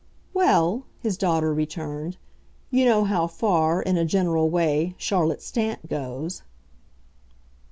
[0.33, 2.17] "Well," his daughter returned,
[2.71, 6.41] "you know how far, in a general way, Charlotte Stant goes."